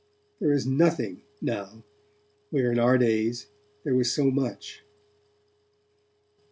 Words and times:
There 0.39 0.51
is 0.51 0.65
nothing, 0.65 1.21
now, 1.43 1.83
where 2.49 2.71
in 2.71 2.79
our 2.79 2.97
days 2.97 3.45
there 3.83 3.93
was 3.93 4.11
so 4.11 4.31
much. 4.31 4.83